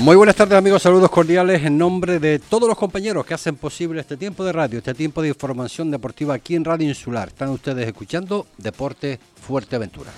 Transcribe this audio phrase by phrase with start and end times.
[0.00, 4.00] Muy buenas tardes amigos, saludos cordiales en nombre de todos los compañeros que hacen posible
[4.00, 7.28] este tiempo de radio, este tiempo de información deportiva aquí en Radio Insular.
[7.28, 10.10] Están ustedes escuchando Deporte Fuerteventura.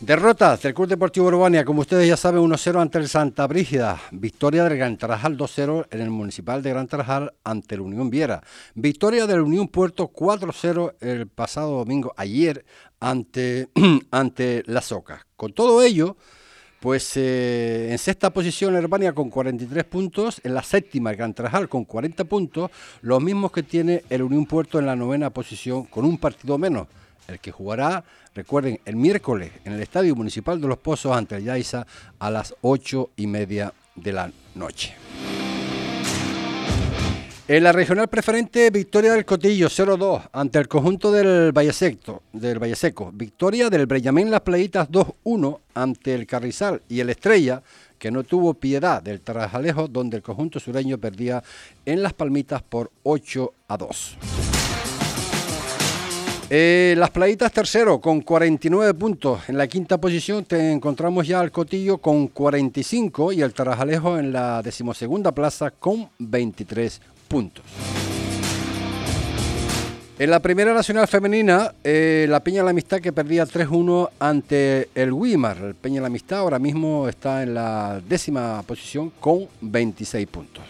[0.00, 3.98] Derrota del Club Deportivo Urbania, como ustedes ya saben, 1-0 ante el Santa Brígida.
[4.12, 8.42] Victoria del Gran Tarajal 2-0 en el Municipal de Gran Tarajal ante el Unión Viera.
[8.74, 12.66] Victoria del Unión Puerto 4-0 el pasado domingo, ayer,
[13.00, 13.70] ante,
[14.10, 15.26] ante la Soca.
[15.36, 16.18] Con todo ello,
[16.86, 21.84] pues eh, en sexta posición Herbania con 43 puntos, en la séptima Gran Tarajal con
[21.84, 22.70] 40 puntos,
[23.02, 26.86] los mismos que tiene el Unión Puerto en la novena posición con un partido menos
[27.26, 28.04] el que jugará,
[28.36, 31.88] recuerden, el miércoles en el Estadio Municipal de Los Pozos ante el Yaiza
[32.20, 34.94] a las ocho y media de la noche.
[37.48, 43.12] En la regional preferente, victoria del Cotillo 0-2 ante el conjunto del Valleseco.
[43.12, 47.62] Victoria del Breyamín Las Playitas 2-1 ante el Carrizal y el Estrella,
[48.00, 51.40] que no tuvo piedad del Tarajalejo, donde el conjunto sureño perdía
[51.84, 54.18] en Las Palmitas por 8 2.
[56.50, 59.48] Eh, las playitas tercero con 49 puntos.
[59.48, 64.32] En la quinta posición te encontramos ya al Cotillo con 45 y el Tarajalejo en
[64.32, 67.64] la decimosegunda plaza con 23 puntos.
[70.18, 74.88] En la primera nacional femenina, eh, la Peña de la Amistad que perdía 3-1 ante
[74.94, 75.58] el Wimar.
[75.58, 80.64] El Peña de la Amistad ahora mismo está en la décima posición con 26 puntos.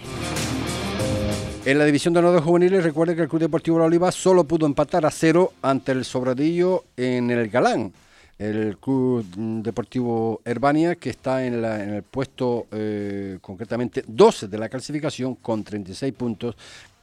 [1.64, 4.66] En la división de honor juveniles, recuerde que el Club Deportivo La Oliva solo pudo
[4.66, 7.92] empatar a cero ante el Sobradillo en el Galán.
[8.38, 9.24] El Club
[9.62, 16.12] Deportivo Herbania, que está en, el puesto eh, concretamente 12 de la clasificación con 36
[16.12, 16.54] puntos,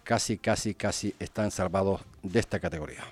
[0.03, 3.03] casi, casi, casi están salvados de esta categoría.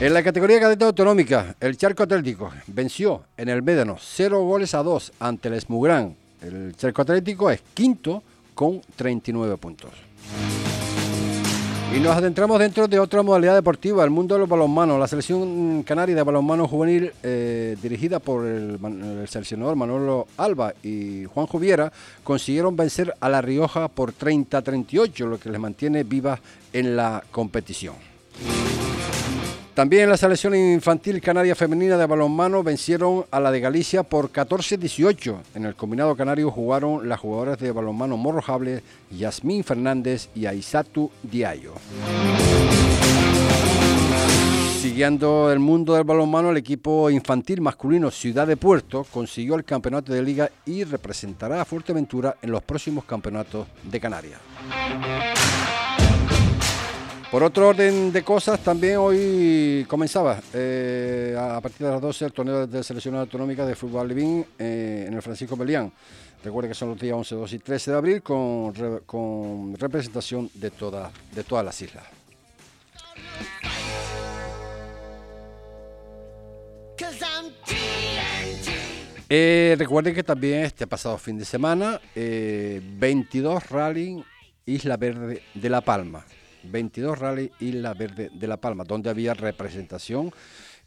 [0.00, 4.82] En la categoría cadete autonómica, el Charco Atlético venció en el Médano 0 goles a
[4.82, 6.16] 2 ante el Esmugrán.
[6.42, 8.22] El Charco Atlético es quinto
[8.54, 9.90] con 39 puntos.
[11.92, 15.00] Y nos adentramos dentro de otra modalidad deportiva, el mundo de los balonmanos.
[15.00, 18.78] La selección canaria de balonmano juvenil, eh, dirigida por el,
[19.28, 21.92] seleccionador Manolo Alba y Juan Juviera,
[22.22, 26.38] consiguieron vencer a La Rioja por 30-38, lo que les mantiene vivas
[26.72, 27.94] en la competición.
[29.80, 35.38] También la selección infantil canaria femenina de balonmano vencieron a la de Galicia por 14-18.
[35.54, 41.72] En el combinado canario jugaron las jugadoras de balonmano morrojable Yasmín Fernández y Aisatu Diallo.
[44.82, 50.12] Siguiendo el mundo del balonmano, el equipo infantil masculino Ciudad de Puerto consiguió el campeonato
[50.12, 54.40] de liga y representará a Fuerteventura en los próximos campeonatos de Canarias.
[57.30, 62.32] Por otro orden de cosas, también hoy comenzaba eh, a partir de las 12 el
[62.32, 65.92] torneo de selección autonómica de fútbol Levín eh, en el Francisco Melián.
[66.42, 71.12] Recuerde que son los días 11, 12 y 13 de abril con, representación de, toda,
[71.32, 72.04] de todas las islas.
[79.28, 84.24] Eh, recuerden que también este pasado fin de semana, 22 rally
[84.66, 86.26] Isla Verde de La Palma.
[86.64, 90.32] 22 Rally Isla Verde de La Palma, donde había representación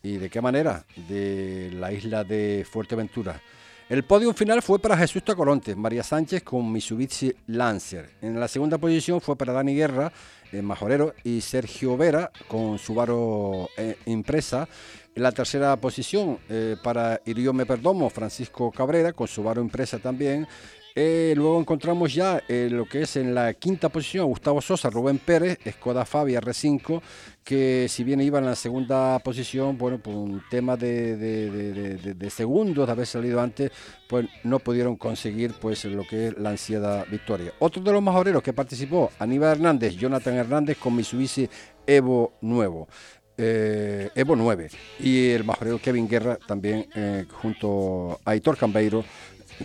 [0.01, 3.41] y de qué manera de la isla de Fuerteventura.
[3.89, 8.11] El podio final fue para Jesús Tacoronte, María Sánchez con Mitsubishi Lancer.
[8.21, 10.11] En la segunda posición fue para Dani Guerra,
[10.51, 14.67] eh, Majorero, y Sergio Vera con Subaru eh, Impresa.
[15.13, 20.47] En la tercera posición eh, para Iriome Perdomo, Francisco Cabrera con Subaru Impresa también.
[20.95, 25.17] Eh, luego encontramos ya eh, lo que es en la quinta posición Gustavo Sosa, Rubén
[25.17, 27.01] Pérez, Skoda Fabia R5,
[27.43, 32.91] que si bien iba en la segunda posición, bueno, por un tema de, segundos de
[32.91, 33.71] haber salido antes,
[34.07, 37.53] pues no pudieron conseguir pues lo que es la ansiada victoria.
[37.57, 41.49] Otro de los majoreros que participó, Aníbal Hernández, Jonathan Hernández con Mitsubishi
[41.87, 42.87] Evo Nuevo.
[43.35, 44.69] Eh, Evo 9
[44.99, 46.85] y el majorero Kevin Guerra también
[47.31, 49.03] junto a Aitor Cambeiro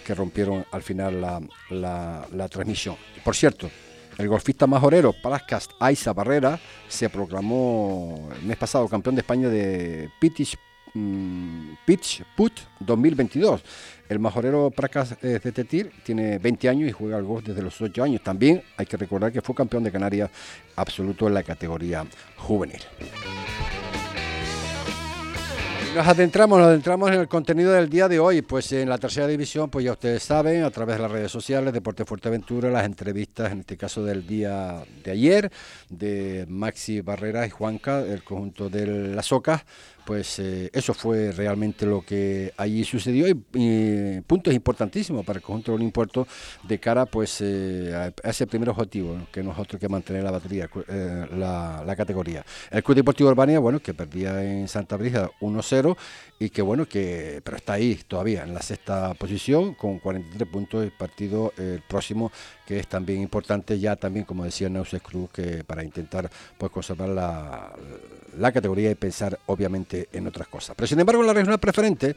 [0.04, 1.20] que rompieron al final
[1.70, 2.96] la, transmisión.
[3.24, 3.70] Por cierto,
[4.16, 6.58] el golfista majorero Parascast Aiza Barrera
[6.88, 10.56] se proclamó el mes pasado campeón de España de Pitch,
[10.94, 13.62] mm, Pitch Put 2022.
[14.08, 18.02] El majorero Parascast de Tetir tiene 20 años y juega al golf desde los 8
[18.02, 18.22] años.
[18.22, 20.30] También hay que recordar que fue campeón de Canarias
[20.76, 22.06] absoluto en la categoría
[22.36, 22.80] juvenil
[25.98, 28.40] Nos adentramos, nos adentramos en el contenido del día de hoy.
[28.40, 31.72] Pues en la tercera división, pues ya ustedes saben, a través de las redes sociales,
[31.72, 35.50] Deporte Fuerteventura, las entrevistas, en este caso del día de ayer,
[35.88, 39.64] de Maxi Barrera y Juanca, el conjunto de las Ocas,
[40.08, 45.76] pues eh, eso fue realmente lo que allí sucedió y, puntos importantísimos para el conjunto
[45.76, 46.26] de Puerto
[46.62, 51.26] de cara pues eh, a, ese primer objetivo que nosotros que mantener la batería eh,
[51.36, 52.42] la, categoría.
[52.70, 55.94] El Club Deportivo Urbania bueno que perdía en Santa Brisa 1-0
[56.38, 60.84] y que bueno que pero está ahí todavía en la sexta posición con 43 puntos
[60.84, 62.32] el partido el próximo
[62.68, 67.08] que es también importante ya también como decía Neuses Cruz que para intentar pues conservar
[67.08, 67.72] la,
[68.38, 72.14] la categoría y pensar obviamente en otras cosas pero sin embargo la regional preferente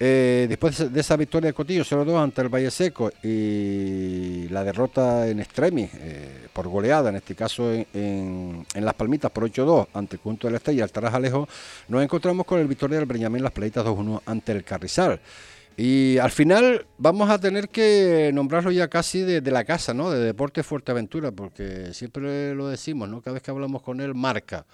[0.00, 5.28] eh, después de esa victoria de Cotillo 0-2 ante el Valle Seco y la derrota
[5.28, 10.20] en extremis eh, por goleada, en este caso en, Las Palmitas por 8-2 ante el
[10.20, 11.48] conjunto de la Estrella y Altaraz Alejo,
[11.86, 15.20] nos encontramos con el victoria del Breñamén Las Playitas 2-1 ante el Carrizal.
[15.76, 20.10] Y al final vamos a tener que nombrarlo ya casi de, la casa, ¿no?
[20.10, 23.20] De Deporte Fuerteventura, porque siempre lo decimos, ¿no?
[23.20, 24.64] Cada vez que hablamos con él, marca.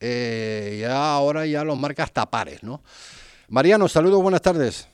[0.00, 2.82] Eh, ya ahora ya los marca hasta pares, ¿no?
[3.48, 4.88] Mariano, saludos, buenas tardes.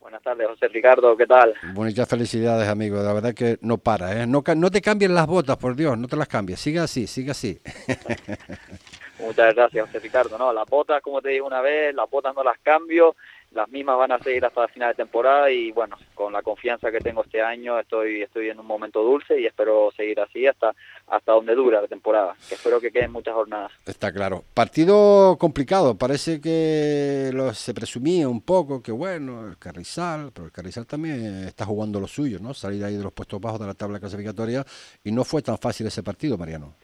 [0.00, 1.54] Buenas tardes, José Ricardo, ¿qué tal?
[1.74, 3.02] Muchas felicidades, amigo.
[3.02, 4.26] La verdad que no para, ¿eh?
[4.26, 6.60] No, no te cambien las botas, por Dios, no te las cambies.
[6.60, 7.60] Siga así, siga así.
[9.18, 10.38] Muchas gracias, José Ricardo.
[10.38, 13.16] No, las botas, como te dije una vez, las botas no las cambio
[13.52, 16.90] las mismas van a seguir hasta la final de temporada y bueno, con la confianza
[16.90, 20.74] que tengo este año estoy estoy en un momento dulce y espero seguir así hasta
[21.06, 23.72] hasta donde dura la temporada, que espero que queden muchas jornadas.
[23.86, 24.44] Está claro.
[24.52, 30.52] Partido complicado, parece que lo, se presumía un poco que bueno, el Carrizal, pero el
[30.52, 32.52] Carrizal también está jugando lo suyo, ¿no?
[32.52, 34.64] Salir ahí de los puestos bajos de la tabla clasificatoria
[35.02, 36.74] y no fue tan fácil ese partido, Mariano.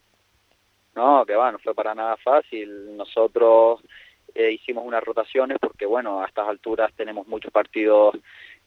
[0.95, 2.97] No, que va, no fue para nada fácil.
[2.97, 3.81] Nosotros
[4.35, 8.17] eh, hicimos unas rotaciones porque, bueno, a estas alturas tenemos muchos partidos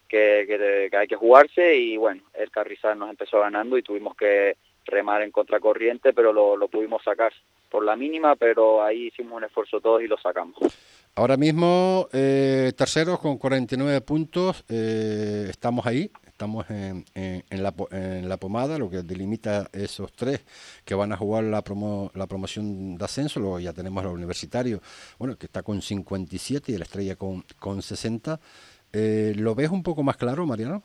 [0.08, 4.56] que, hay que jugarse y, bueno, el Carrizal nos empezó ganando y tuvimos que
[4.86, 7.32] remar en contracorriente, pero lo, pudimos sacar
[7.70, 10.56] por la mínima, pero ahí hicimos un esfuerzo todos y lo sacamos.
[11.14, 18.28] Ahora mismo, eh, terceros con 49 puntos, eh, estamos ahí, estamos en, en, la, en,
[18.28, 20.44] la, pomada, lo que delimita esos tres
[20.84, 24.80] que van a jugar la, promo, la promoción de ascenso, luego ya tenemos al universitario,
[25.18, 28.38] bueno, que está con 57 y la estrella con, con 60.
[28.92, 30.80] Eh, ¿Lo ves un poco más claro, Mariano?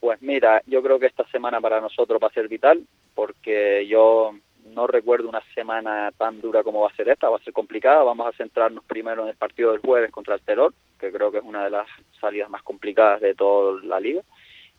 [0.00, 2.84] Pues mira, yo creo que esta semana para nosotros va a ser vital,
[3.14, 4.32] porque yo
[4.74, 8.02] no recuerdo una semana tan dura como va a ser esta, va a ser complicada.
[8.02, 11.38] Vamos a centrarnos primero en el partido del jueves contra el Terror, que creo que
[11.38, 11.86] es una de las
[12.20, 14.22] salidas más complicadas de toda la liga.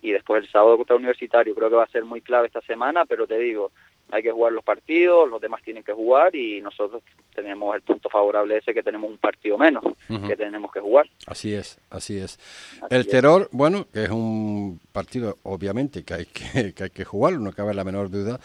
[0.01, 2.61] Y después el sábado contra el Universitario, creo que va a ser muy clave esta
[2.61, 3.71] semana, pero te digo,
[4.11, 7.03] hay que jugar los partidos, los demás tienen que jugar y nosotros
[7.35, 11.07] tenemos el punto favorable ese que tenemos un partido menos que tenemos que jugar.
[11.27, 12.39] Así es, así es.
[12.89, 17.33] el Terror, bueno, que es un partido obviamente que hay que, que hay que jugar,
[17.33, 18.39] no cabe la menor duda,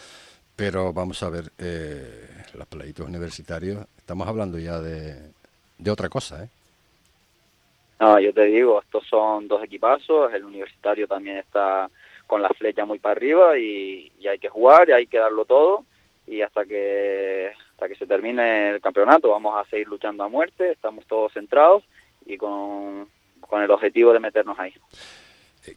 [0.57, 5.17] pero vamos a ver, eh, los playitos universitarios, estamos hablando ya de,
[5.79, 6.49] de otra cosa, ¿eh?
[8.01, 11.89] No, yo te digo, estos son dos equipazos, el universitario también está
[12.27, 15.85] con la flecha muy para arriba y, hay que jugar y hay que darlo todo
[16.27, 20.73] y hasta que hasta que se termine el campeonato vamos a seguir luchando a muerte,
[20.73, 21.85] estamos todos centrados
[22.25, 23.09] y con,
[23.53, 24.75] el objetivo de meternos ahí.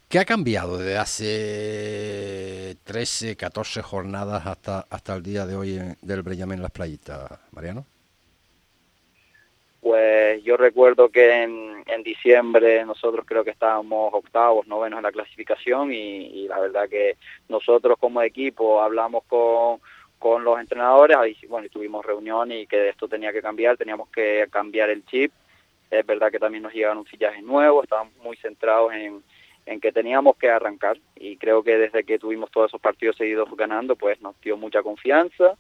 [0.10, 6.24] ¿Qué ha cambiado desde hace 13, 14 jornadas hasta, hasta el día de hoy del
[6.24, 7.86] Brellamen en las playitas, Mariano?
[9.80, 15.92] Pues yo recuerdo que en, diciembre nosotros creo que estábamos octavos, novenos en la clasificación
[15.92, 17.18] y, la verdad que
[17.50, 19.80] nosotros como equipo hablamos con,
[20.20, 24.10] con los entrenadores, y, bueno, y tuvimos reunión y que esto tenía que cambiar, teníamos
[24.10, 25.32] que cambiar el chip.
[25.90, 29.22] Es verdad que también nos llegaron fichajes nuevos, estábamos muy centrados en,
[29.68, 33.50] en que teníamos que arrancar y creo que desde que tuvimos todos esos partidos seguidos
[33.56, 35.58] ganando, pues nos dio mucha confianza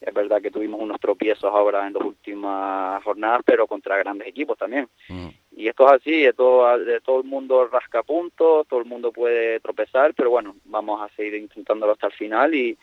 [0.00, 4.56] es verdad que tuvimos unos tropiezos ahora en las últimas jornadas, pero contra grandes equipos
[4.56, 4.88] también.
[5.08, 5.28] Mm.
[5.56, 6.66] Y esto es así, todo,
[7.04, 11.34] todo el mundo rasca puntos, todo el mundo puede tropezar, pero bueno, vamos a seguir
[11.34, 12.78] intentándolo hasta el final y,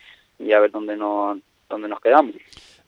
[0.52, 2.36] a ver dónde nos, dónde nos quedamos.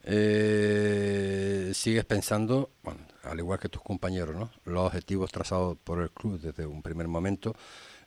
[0.04, 4.50] Eh, sigues pensando, bueno, al igual que tus compañeros, ¿no?
[4.64, 7.54] los objetivos trazados por el club desde un primer momento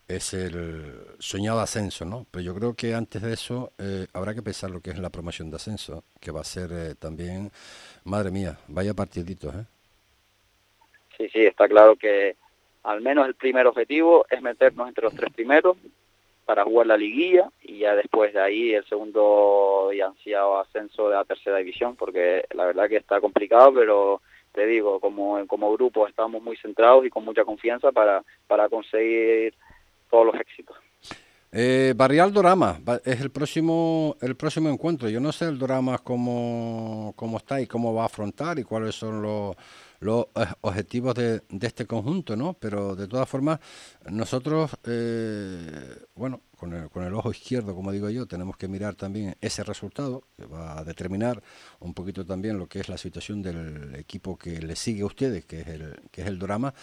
[0.08, 2.26] es el soñado ascenso, ¿no?
[2.30, 5.10] Pero yo creo que antes de eso eh, habrá que pensar lo que es la
[5.10, 7.52] promoción de ascenso, que va a ser eh, también,
[8.04, 9.66] madre mía, vaya partiditos, ¿eh?
[11.18, 12.36] Sí, sí, está claro que
[12.84, 15.78] al menos el primer objetivo es meternos entre los tres primeros
[16.46, 21.16] para jugar la liguilla y ya después de ahí el segundo y ansiado ascenso de
[21.16, 24.22] la tercera división, porque la verdad que está complicado, pero
[24.54, 29.54] te digo, como, como grupo estamos muy centrados y con mucha confianza para, para conseguir
[30.10, 30.78] todos los éxitos.
[31.56, 35.08] Eh, Barrial Dorama es el próximo el próximo encuentro.
[35.08, 38.96] Yo no sé el Dorama cómo, cómo está y cómo va a afrontar y cuáles
[38.96, 39.56] son los,
[40.00, 42.54] los eh, objetivos de, de, este conjunto, ¿no?
[42.54, 43.60] Pero de todas formas,
[44.10, 48.96] nosotros, eh, bueno, con el, con el ojo izquierdo, como digo yo, tenemos que mirar
[48.96, 51.44] también ese resultado, que va a determinar
[51.82, 55.44] un poquito también lo que es la situación del equipo que le sigue a ustedes,
[55.44, 56.74] que es el, que es el Dorama.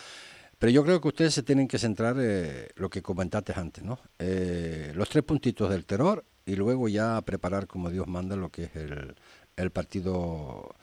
[0.59, 3.99] Pero yo creo que ustedes se tienen que centrar eh, lo que comentaste antes, ¿no?
[4.19, 8.65] Eh, los tres puntitos del terror y luego ya preparar como Dios manda lo que
[8.65, 9.15] es el,
[9.57, 10.75] el partido.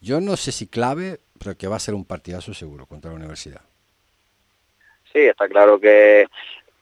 [0.00, 3.18] Yo no sé si clave, pero que va a ser un partidazo seguro contra la
[3.18, 3.60] universidad.
[5.12, 6.26] Sí, está claro que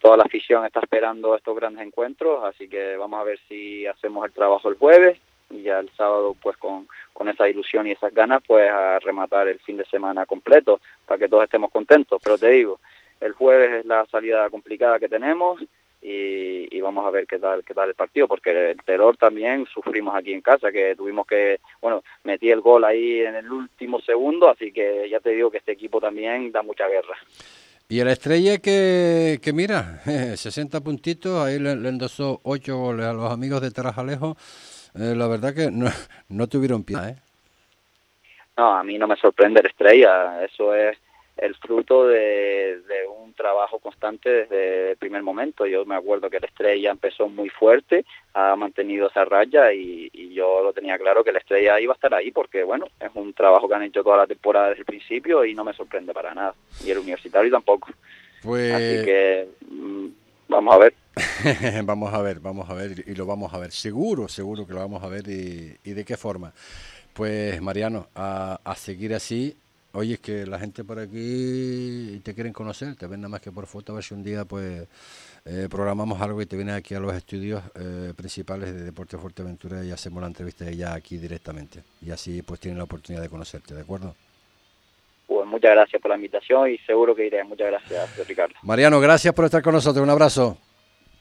[0.06, 4.24] toda la afición está esperando estos grandes encuentros, así que vamos a ver si hacemos
[4.24, 5.18] el trabajo el jueves
[5.50, 9.48] y ya el sábado pues con, con esa ilusión y esas ganas pues a rematar
[9.48, 12.20] el fin de semana completo para que todos estemos contentos.
[12.22, 12.78] Pero te digo,
[13.20, 15.60] el jueves es la salida complicada que tenemos
[16.00, 20.14] y, vamos a ver qué tal qué tal el partido porque el terror también sufrimos
[20.14, 24.48] aquí en casa que tuvimos que bueno metí el gol ahí en el último segundo
[24.48, 27.16] así que ya te digo que este equipo también da mucha guerra
[27.88, 30.00] y el Estrella que, mira,
[30.36, 34.36] 60 puntitos, ahí le, endosó 8 goles a los amigos de Tarajalejo.
[34.94, 35.86] Eh, la verdad que no,
[36.28, 37.16] no tuvieron pie, ¿eh?
[38.56, 40.42] No, a mí no me sorprende el Estrella.
[40.42, 40.96] Eso es
[41.36, 45.66] el fruto de, de, un trabajo constante desde el primer momento.
[45.66, 50.32] Yo me acuerdo que el Estrella empezó muy fuerte, ha mantenido esa raya y, y,
[50.32, 53.34] yo lo tenía claro que el Estrella iba a estar ahí porque, bueno, es un
[53.34, 56.34] trabajo que han hecho toda la temporada desde el principio y no me sorprende para
[56.34, 56.54] nada.
[56.84, 57.90] Y el Universitario tampoco.
[58.42, 58.72] Pues...
[58.72, 60.06] Así que mmm,
[60.48, 60.94] vamos a ver.
[61.84, 63.72] vamos a ver, vamos a ver y lo vamos a ver.
[63.72, 66.52] Seguro, seguro que lo vamos a ver y, y de qué forma.
[67.12, 69.56] Pues Mariano, a, a seguir así
[69.96, 73.50] Oye, es que la gente por aquí te quieren conocer, te ven nada más que
[73.50, 74.86] por foto, a ver si un día pues
[75.46, 79.82] eh, programamos algo y te vienes aquí a los estudios eh, principales de Deporte Fuerteventura
[79.82, 81.82] y hacemos la entrevista ya aquí directamente.
[82.02, 84.14] Y así pues tienen la oportunidad de conocerte, ¿de acuerdo?
[85.26, 87.42] Pues muchas gracias por la invitación y seguro que iré.
[87.44, 88.54] Muchas gracias, Ricardo.
[88.60, 90.04] Mariano, gracias por estar con nosotros.
[90.04, 90.58] Un abrazo.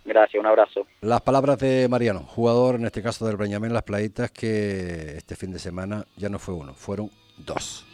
[0.03, 0.85] Gracias, un abrazo.
[0.99, 5.53] Las palabras de Mariano, jugador en este caso del Breñamén Las Playitas, que este fin
[5.53, 7.85] de semana ya no fue uno, fueron dos.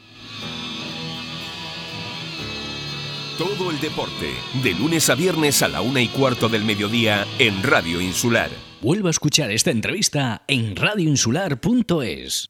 [3.37, 7.63] Todo el deporte, de lunes a viernes a la una y cuarto del mediodía en
[7.63, 8.49] Radio Insular.
[8.81, 12.49] Vuelva a escuchar esta entrevista en radioinsular.es.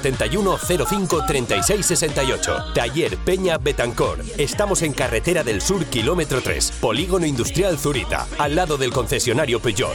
[0.00, 2.72] 671 05 36 68.
[2.74, 4.20] Taller Peña Betancor.
[4.38, 9.94] Estamos en Carretera del Sur, kilómetro 3, Polígono Industrial Zurita, al lado del concesionario Peugeot.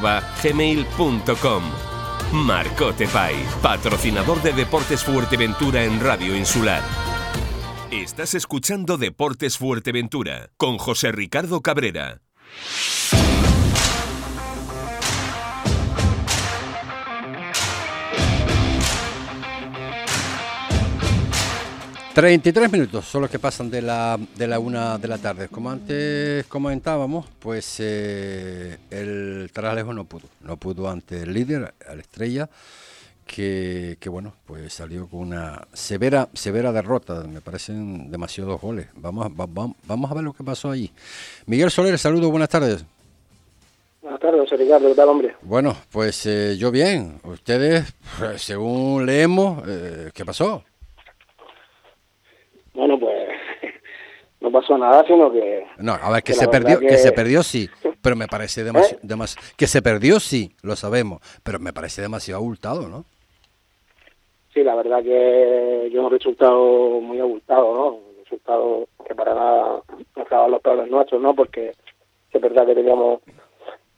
[0.00, 1.62] marcotepais@gmail.com.
[2.32, 6.82] Marcote Pais, patrocinador de Deportes Fuerteventura en Radio Insular.
[7.90, 12.20] Estás escuchando Deportes Fuerteventura con José Ricardo Cabrera.
[22.14, 25.48] 33 minutos son los que pasan de la, de la una de la tarde.
[25.48, 30.28] Como antes comentábamos, pues eh, el Taralejo no pudo.
[30.42, 32.48] No pudo ante el líder, a la estrella,
[33.26, 37.24] que, que, bueno, pues salió con una severa, severa derrota.
[37.24, 38.86] Me parecen demasiados goles.
[38.94, 40.92] Vamos, vamos a ver lo que pasó allí.
[41.46, 42.84] Miguel Soler, saludos, buenas tardes.
[44.02, 45.34] Buenas tardes, José Ricardo, ¿qué tal, hombre?
[45.42, 47.18] Bueno, pues eh, yo bien.
[47.24, 50.62] Ustedes, pues, según leemos, eh, ¿qué pasó?
[52.74, 53.28] Bueno, pues
[54.40, 55.66] no pasó nada, sino que...
[55.78, 56.98] No, a ver, que, se perdió, que...
[56.98, 57.68] se perdió sí,
[58.02, 59.00] pero me parece demasiado...
[59.02, 59.54] ¿Eh?
[59.56, 63.04] que se perdió sí, lo sabemos, pero me parece demasiado abultado, ¿no?
[64.52, 67.88] Sí, la verdad que yo un resultado muy abultado, ¿no?
[67.88, 69.82] Un resultado que para nada
[70.30, 71.34] no los planes nuestros, ¿no?
[71.34, 71.72] Porque
[72.30, 73.20] es verdad que teníamos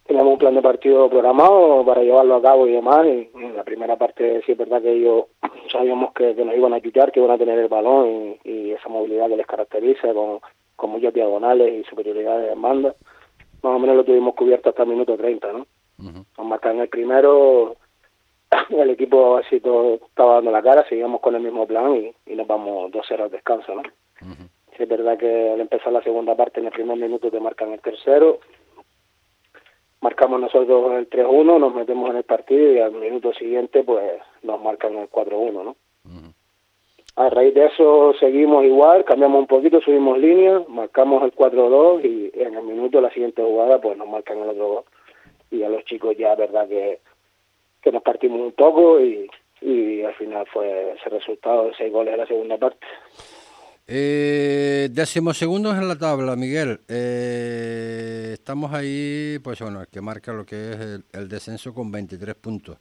[0.06, 3.06] teníamos un plan de partido programado para llevarlo a cabo y demás.
[3.06, 5.26] Y en la primera parte sí es verdad que ellos
[5.72, 9.28] sabíamos que, nos iban a ayudar, que iban a tener el balón y, esa movilidad
[9.28, 10.40] que les caracteriza con,
[10.76, 12.94] con muchas diagonales y superioridad de demanda.
[13.62, 15.66] Más o menos lo tuvimos cubierto hasta el minuto 30, ¿no?
[15.98, 17.76] Nos marcan el primero,
[18.68, 22.36] el equipo así todo estaba dando la cara, seguíamos con el mismo plan y, y
[22.36, 23.82] nos vamos dos horas de descanso, ¿no?
[24.82, 27.80] es verdad que al empezar la segunda parte, en el primer minuto te marcan el
[27.80, 28.40] tercero,
[30.06, 34.62] marcamos nosotros el 3-1, nos metemos en el partido y al minuto siguiente pues nos
[34.62, 35.76] marcan el 4-1, ¿no?
[37.16, 42.30] A raíz de eso seguimos igual, cambiamos un poquito, subimos línea, marcamos el 4-2 y
[42.40, 44.84] en el minuto de la siguiente jugada pues nos marcan el otro gol.
[45.50, 47.00] Y a los chicos ya, verdad que,
[47.82, 49.28] que nos partimos un poco y,
[49.60, 52.86] y al final fue ese resultado de seis goles en la segunda parte.
[53.88, 54.90] Eh,
[55.34, 56.80] segundos en la tabla, Miguel.
[56.88, 62.34] Eh, estamos ahí, pues bueno, el que marca lo que es el, descenso con 23
[62.34, 62.78] puntos.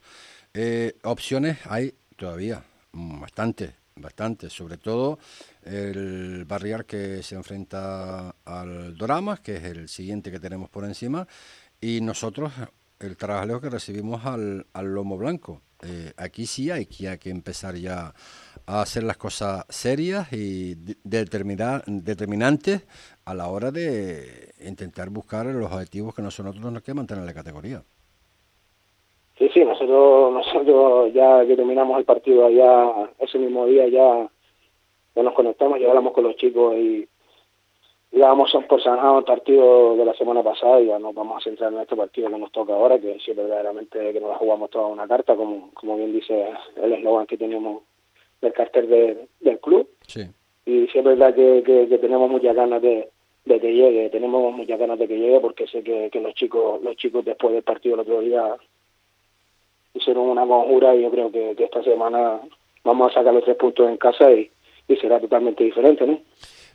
[0.53, 2.63] Eh, opciones hay todavía,
[2.93, 4.49] mm, bastante, bastante.
[4.49, 5.19] Sobre todo
[5.63, 11.27] el Barriar que se enfrenta al Doramas, que es el siguiente que tenemos por encima,
[11.79, 12.51] y nosotros
[12.99, 15.61] el trabajador que recibimos al, al Lomo Blanco.
[15.81, 18.13] Eh, aquí sí hay que, hay que empezar ya
[18.67, 22.87] a hacer las cosas serias y determinar, determinantes
[23.25, 27.33] a la hora de intentar buscar los objetivos que nosotros nos queda mantener en la
[27.33, 27.83] categoría.
[29.37, 34.29] Sí, sí, nosotros, nosotros ya que terminamos el partido allá, ese mismo día ya,
[35.15, 37.07] ya nos conectamos, ya hablamos con los chicos y
[38.13, 41.43] ya vamos por zanjado el partido de la semana pasada y ya nos vamos a
[41.43, 44.69] centrar en este partido que nos toca ahora, que sí verdaderamente que nos la jugamos
[44.69, 47.83] toda una carta, como, como bien dice el eslogan que tenemos
[48.45, 49.89] del cartel del club.
[50.07, 50.21] Sí.
[50.65, 53.09] Y sí es verdad que, que, tenemos muchas ganas de,
[53.45, 56.81] de, que llegue, tenemos muchas ganas de que llegue porque sé que, que los chicos
[56.81, 58.55] los chicos después del partido el otro día
[59.93, 62.39] hicieron una conjura y yo creo que, esta semana
[62.83, 64.49] vamos a sacar los tres puntos en casa y,
[64.87, 66.19] y será totalmente diferente, ¿no?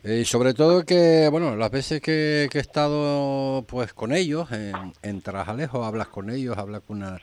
[0.02, 5.22] Y sobre todo que, bueno, las veces que, he estado pues con ellos en, en
[5.26, 7.20] hablas con ellos, hablas con una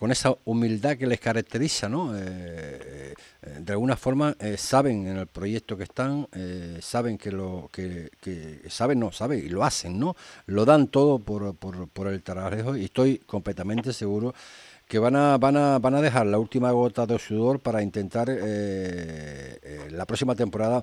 [0.00, 2.16] con esa humildad que les caracteriza, ¿no?
[2.16, 3.14] Eh, eh,
[3.60, 6.26] de alguna forma eh, saben en el proyecto que están,
[6.80, 8.08] saben que lo que,
[8.70, 10.16] saben, no, saben y lo hacen, ¿no?
[10.46, 14.34] Lo dan todo por, el trabajo y estoy completamente seguro
[14.88, 18.28] que van a, van a, van a dejar la última gota de sudor para intentar
[19.90, 20.82] la próxima temporada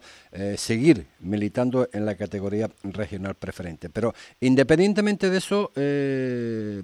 [0.56, 3.90] seguir militando en la categoría regional preferente.
[3.90, 5.72] Pero independientemente de eso,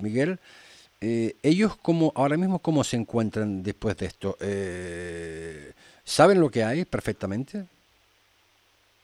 [0.02, 0.40] Miguel,
[1.06, 5.74] eh, ellos como ahora mismo cómo se encuentran después de esto eh,
[6.06, 7.66] saben lo que hay perfectamente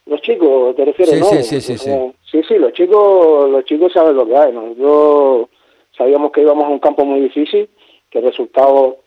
[0.06, 1.26] los chicos te refieres sí, ¿no?
[1.26, 1.92] sí, sí, sí, sí.
[2.32, 5.50] sí sí los chicos los chicos saben lo que hay nosotros
[5.98, 7.68] sabíamos que íbamos a un campo muy difícil
[8.10, 9.00] que el resultado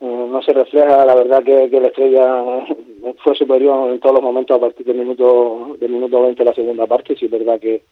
[0.00, 2.66] eh, no se refleja la verdad que, la estrella
[3.22, 6.54] fue superior en todos los momentos a partir del minuto del minuto 20 de la
[6.56, 7.82] segunda parte sí es verdad que,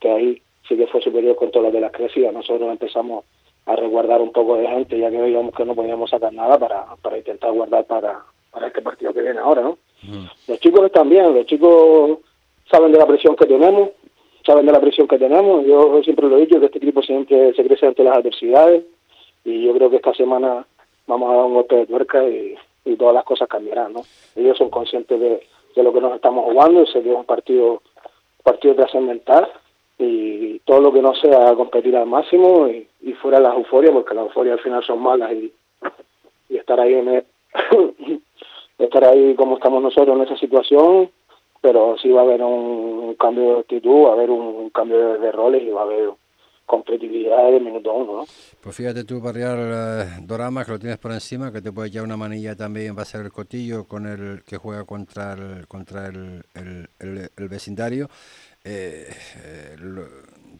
[0.00, 3.24] que ahí sí que fue superior con todas las de las crecidas nosotros empezamos
[3.66, 6.84] a resguardar un poco de gente, ya que veíamos que no podíamos sacar nada para,
[7.00, 9.78] para intentar guardar para, para este partido que viene ahora, ¿no?
[10.48, 12.18] Los chicos están bien, los chicos
[12.70, 13.90] saben de la presión que tenemos,
[14.44, 15.64] saben de la presión que tenemos.
[15.64, 18.84] Yo siempre lo he dicho, que este equipo siempre se crece ante las adversidades
[19.44, 20.66] y yo creo que esta semana
[21.06, 24.02] vamos a dar un golpe de tuerca y, y todas las cosas cambiarán, ¿no?
[24.34, 25.46] Ellos son conscientes de,
[25.76, 27.82] de lo que nos estamos jugando, sé que es un partido,
[28.42, 29.48] partido trascendental
[29.98, 34.14] y todo lo que no sea competir al máximo y, y fuera las euforias, porque
[34.14, 35.52] las euforias al final son malas y,
[36.48, 37.24] estar ahí en el,
[38.78, 41.10] estar ahí como estamos nosotros en esa situación,
[41.60, 45.32] pero sí va a haber un, cambio de actitud, va a haber un, cambio de,
[45.32, 46.10] roles y va a haber
[46.66, 48.24] competitividad de minuto uno, ¿no?
[48.62, 52.02] Pues fíjate tú, Barrial eh, Dorama, que lo tienes por encima, que te puede echar
[52.04, 56.08] una manilla también, va a ser el Cotillo, con el que juega contra el, contra
[56.08, 58.08] el vecindario.
[58.64, 59.08] Eh,
[59.44, 59.76] eh,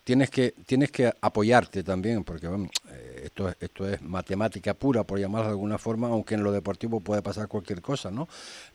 [0.04, 5.46] tienes que tienes que apoyarte también porque eh, esto esto es matemática pura por llamarlo
[5.46, 8.26] de alguna forma aunque en lo deportivo puede pasar cualquier cosa no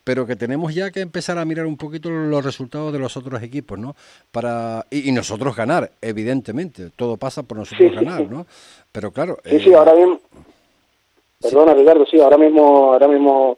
[0.04, 3.44] pero que tenemos ya que empezar a mirar un poquito los resultados de los otros
[3.44, 3.96] equipos no
[4.32, 8.46] para y, nosotros ganar evidentemente todo pasa por nosotros ganar no
[8.92, 10.22] pero claro sí sí ahora mismo
[11.42, 13.58] perdona Ricardo sí ahora mismo ahora mismo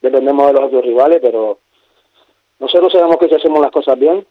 [0.00, 1.58] dependemos de los otros rivales pero
[2.58, 4.26] nosotros sabemos que si hacemos las cosas bien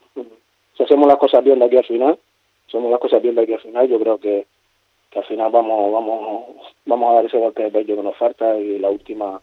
[0.80, 2.19] si hacemos las cosas bien de aquí al final,
[2.70, 4.46] hacemos las cosas bien de aquí al final, yo creo que,
[5.10, 6.46] que al final vamos vamos
[6.86, 9.42] vamos a dar ese golpe de pecho que nos falta y la última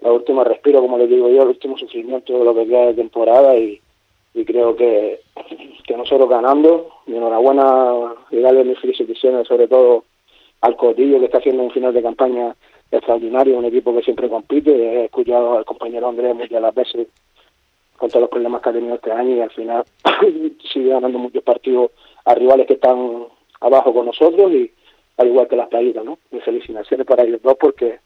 [0.00, 2.94] la última respiro, como les digo yo, el último sufrimiento de lo que queda de
[2.94, 3.80] temporada y,
[4.34, 5.20] y creo que,
[5.86, 10.04] que nosotros ganando, mi enhorabuena y darle mis felicitaciones sobre todo
[10.60, 12.54] al Cotillo que está haciendo un final de campaña
[12.90, 17.08] extraordinario, un equipo que siempre compite, he escuchado al compañero Andrés muchas las veces
[17.96, 19.84] con todos los problemas que ha tenido este año y al final
[20.72, 21.92] sigue ganando muchos partidos
[22.24, 23.26] a rivales que están
[23.60, 24.70] abajo con nosotros y
[25.16, 26.18] al igual que las playitas, ¿no?
[26.30, 28.00] Mis felicitaciones para ellos dos porque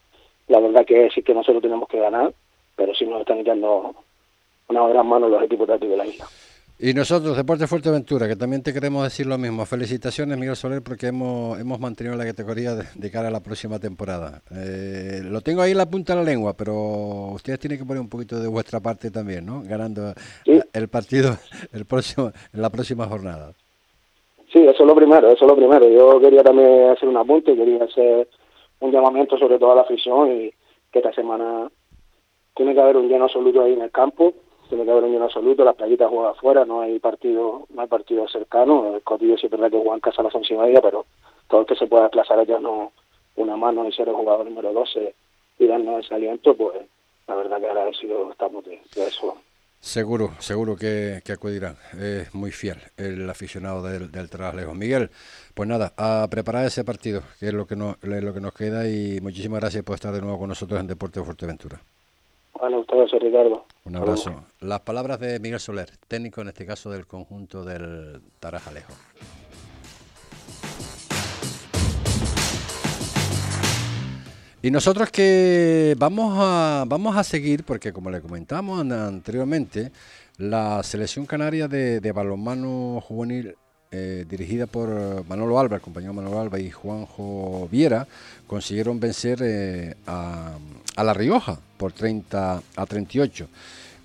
[0.48, 2.33] la verdad que sí que nosotros tenemos que ganar,
[2.77, 3.94] pero sí nos están echando
[4.68, 6.27] una gran mano los equipos de aquí de la isla.
[6.81, 9.67] Y nosotros, Deporte Fuerteventura, que también te queremos decir lo mismo.
[9.67, 14.43] Felicitaciones, Miguel Soler, porque hemos, hemos mantenido la categoría de, cara a la próxima temporada.
[14.55, 18.01] Eh, lo tengo ahí en la punta de la lengua, pero ustedes tienen que poner
[18.01, 19.61] un poquito de vuestra parte también, ¿no?
[19.64, 20.14] Ganando
[20.47, 21.33] el partido
[21.73, 23.55] el próximo, en la próxima jornada.
[24.53, 25.88] Sí, eso es lo primero, eso es lo primero.
[25.88, 28.29] Yo quería también hacer un apunte, quería hacer
[28.79, 30.53] un llamamiento sobre toda la afición y
[30.93, 31.69] que esta semana
[32.55, 34.33] tiene que haber un lleno absoluto ahí en el campo
[34.68, 37.88] tiene que haber un lleno absoluto, las playitas juegan afuera, no hay partido, no hay
[37.88, 40.57] partido cercano, el Cotillo sí es verdad que juega en casa a las once y
[40.57, 41.07] media, pero
[41.48, 42.92] todo el que se pueda desplazar allá no
[43.37, 45.14] una mano y ser el jugador número 12
[45.59, 46.76] y darnos ese aliento, pues
[47.26, 49.37] la verdad que agradecido estamos de, eso.
[49.81, 51.76] Seguro, seguro que, que, acudirán.
[52.00, 54.74] Es muy fiel el aficionado del, del Traslejos.
[54.74, 55.11] Miguel,
[55.54, 58.54] pues nada, a preparar ese partido, que es lo que, no, es lo que nos
[58.54, 61.81] queda y muchísimas gracias por estar de nuevo con nosotros en Deporte de Fuerteventura.
[62.54, 63.64] Bueno, ustedes, Ricardo.
[63.88, 64.44] Un abrazo.
[64.61, 68.92] Las palabras de Miguel Soler, técnico en este caso del conjunto del Tarajalejo.
[74.61, 79.90] Y nosotros que vamos a, vamos a seguir, porque como le comentamos anteriormente,
[80.37, 83.57] la selección canaria de, de balonmano juvenil
[83.90, 88.07] eh, dirigida por Manolo Alba, el compañero Manolo Alba y Juanjo Viera,
[88.46, 90.59] consiguieron vencer eh, a,
[90.96, 93.48] La Rioja por 30 a 38,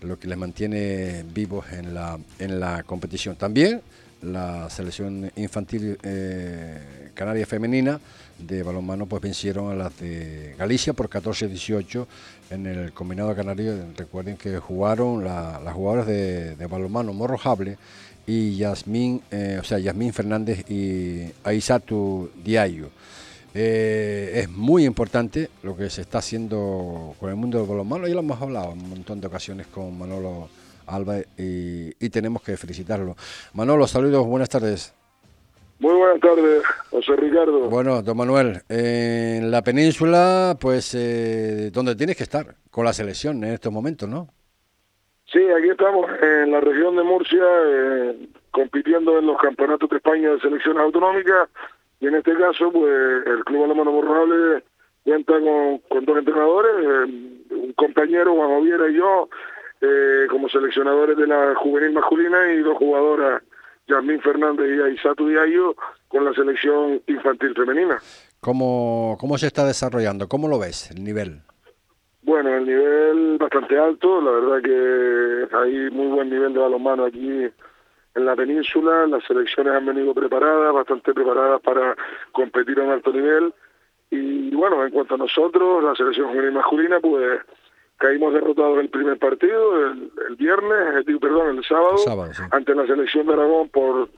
[0.04, 3.36] lo que les mantiene vivos en la, en la competición.
[3.36, 3.82] También
[4.22, 8.00] la selección infantil eh, canaria femenina
[8.40, 12.08] de balonmano pues vencieron a las de Galicia por 14-18
[12.52, 13.76] en el combinado canario.
[13.98, 17.78] Recuerden que jugaron las jugadoras de balonmano Morrojable
[18.26, 22.90] y Yasmín, eh, o sea, Yasmín Fernández y Aisatu Diayo.
[23.56, 28.16] Eh, es muy importante lo que se está haciendo con el mundo del balonmano, ya
[28.16, 30.50] lo hemos hablado en un montón de ocasiones con Manolo
[30.88, 33.16] Alba y, tenemos que felicitarlo.
[33.54, 34.94] Manolo, saludos, buenas tardes.
[35.80, 37.70] Muy buenas tardes, José Ricardo.
[37.70, 43.44] Bueno, don Manuel, en la península, pues, eh, donde tienes que estar con la selección
[43.44, 44.30] en estos momentos, ¿no?
[45.34, 50.30] Sí, aquí estamos en la región de Murcia, eh, compitiendo en los campeonatos de España
[50.30, 51.50] de selecciones autonómicas,
[52.00, 54.64] y en este caso, pues el Club Alemano Borrable
[55.04, 59.28] cuenta con, dos entrenadores, eh, un compañero, Juan Oviera y yo,
[59.82, 63.42] eh, como seleccionadores de la juvenil masculina, y dos jugadoras,
[63.88, 65.76] Yasmín Fernández y Aisatu Diayo,
[66.10, 67.98] con la selección infantil femenina.
[68.40, 70.28] ¿Cómo, ¿Cómo se está desarrollando?
[70.28, 71.42] ¿Cómo lo ves, el nivel?
[72.24, 77.50] Bueno, el nivel bastante alto, la verdad que hay muy buen nivel de balonmano aquí
[78.16, 81.96] en la península, las selecciones han venido preparadas, bastante preparadas para
[82.32, 83.54] competir a un alto nivel.
[84.10, 87.42] Y bueno, en cuanto a nosotros, la selección juvenil masculina, pues
[87.98, 91.96] caímos derrotados el primer partido, el, viernes, eh, perdón, el sábado,
[92.52, 94.10] ante la selección de Aragón por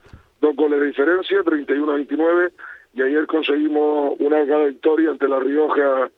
[0.41, 2.51] dos goles de diferencia, 31 a 29,
[2.93, 6.09] y ayer conseguimos una gran victoria ante La Rioja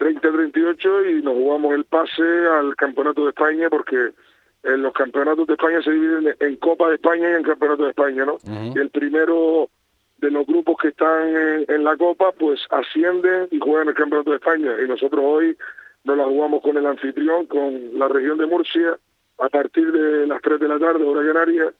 [0.00, 4.12] 30-38 y nos jugamos el pase al Campeonato de España porque
[4.62, 7.90] en los campeonatos de España se dividen en Copa de España y en Campeonato de
[7.90, 8.38] España, ¿no?
[8.74, 9.68] Y el primero
[10.18, 11.28] de los grupos que están
[11.68, 14.72] en, la Copa, pues ascienden y juegan el Campeonato de España.
[14.82, 15.56] Y nosotros hoy
[16.04, 18.98] nos la jugamos con el anfitrión, con la región de Murcia,
[19.38, 21.72] a partir de las 3 de la tarde, hora canaria.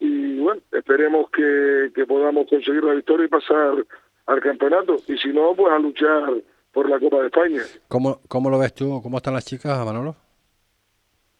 [0.00, 3.84] Y bueno, esperemos que, que podamos conseguir la victoria y pasar
[4.26, 4.96] al campeonato.
[5.06, 6.32] Y si no, pues a luchar
[6.74, 7.62] por la Copa de España.
[7.88, 9.00] ¿Cómo, cómo lo ves tú?
[9.02, 10.16] ¿Cómo están las chicas, Manolo?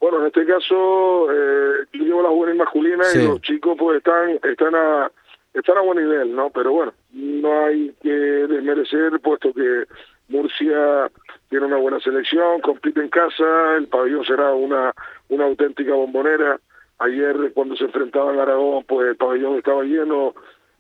[0.00, 4.38] Bueno, en este caso, eh, yo llevo la juvenil masculina y los chicos pues están,
[4.42, 5.10] están a
[5.54, 6.50] están a buen nivel, ¿no?
[6.50, 9.84] Pero bueno, no hay que desmerecer, puesto que
[10.28, 11.10] Murcia
[11.48, 14.92] tiene una buena selección, compite en casa, el pabellón será una,
[15.28, 16.60] una auténtica bombonera.
[16.98, 20.34] Ayer cuando se enfrentaban a Aragón, pues el pabellón estaba lleno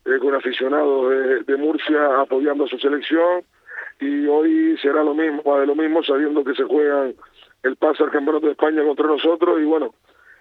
[0.04, 3.42] eh, con aficionados de, de, Murcia apoyando a su selección
[4.00, 7.14] y hoy será lo mismo, va de lo mismo sabiendo que se juegan
[7.62, 9.94] el pase al Campeonato de España contra nosotros y bueno,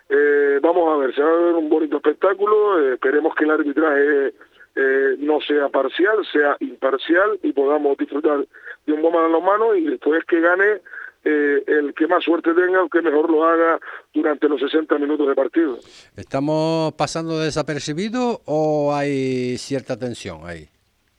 [0.10, 3.52] eh, vamos a ver, se va a ver un bonito espectáculo, eh, esperemos que el
[3.52, 4.34] arbitraje
[4.76, 8.46] eh, no sea parcial, sea imparcial y podamos disfrutar
[8.86, 9.13] de un buen
[9.44, 10.82] manos y después que gane
[11.26, 13.80] el que más suerte tenga, o que mejor lo haga
[14.13, 15.78] durante los 60 minutos de partido.
[16.18, 20.68] ¿Estamos pasando desapercibidos o hay cierta tensión ahí?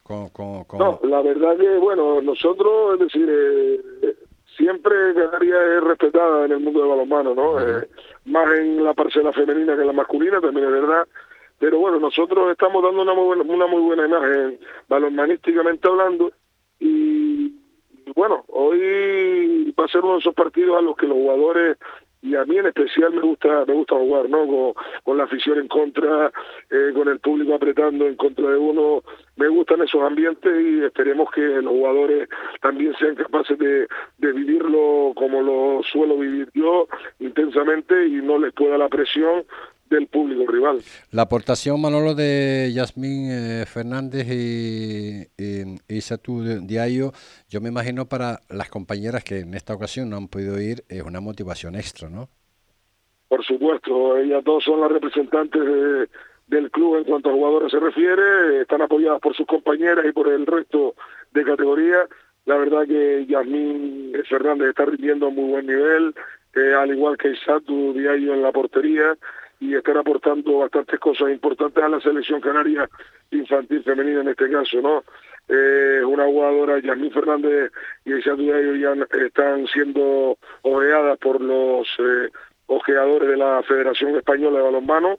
[0.05, 0.31] Con,
[0.79, 4.15] No, la verdad que, bueno, nosotros, es decir,
[4.55, 7.59] siempre Canaria es respetada en el mundo del balonmano, ¿no?
[7.59, 7.89] Eh,
[8.27, 11.09] más en la parcela femenina que en la masculina, también es verdad.
[11.59, 16.33] Pero bueno, nosotros estamos dando una muy buena, una muy buena imagen, balonmanísticamente hablando,
[16.79, 17.55] y
[18.15, 21.79] bueno, hoy va a ser uno de esos partidos a los que los jugadores
[22.25, 25.69] y a mí en especial me gusta me gusta jugar no con, la afición en
[25.69, 26.33] contra
[26.71, 29.03] eh, con el público apretando en contra de uno.
[29.37, 32.29] Me gustan esos ambientes y esperemos que los jugadores
[32.63, 33.87] también sean capaces de,
[34.19, 36.89] de vivirlo como lo suelo vivir yo
[37.21, 39.45] intensamente y no les pueda la presión
[39.91, 40.81] del público rival.
[41.11, 47.13] La aportación, Manolo, de Yasmín eh, Fernández y, y, y Diayo,
[47.49, 51.03] yo me imagino para las compañeras que en esta ocasión no han podido ir, es
[51.03, 52.29] una motivación extra, ¿no?
[53.29, 56.09] Por supuesto, ellas dos son las representantes
[56.47, 60.29] del club en cuanto a jugadoras se refiere, están apoyadas por sus compañeras y por
[60.29, 60.95] el resto
[61.33, 62.09] de categorías.
[62.45, 66.15] La verdad que Yasmín Fernández está rindiendo a muy buen nivel,
[66.55, 69.17] eh, al igual que Isatu Diayo en la portería
[69.61, 72.89] y están aportando bastantes cosas importantes a la selección canaria
[73.31, 75.05] infantil femenina en este caso, ¿no?
[75.49, 77.71] Eh, una jugadora, Yasmín Fernández
[78.05, 82.31] y Isatu Diayo ya están siendo ojeadas por los eh,
[82.67, 85.19] ojeadores de la Federación Española de Balonmano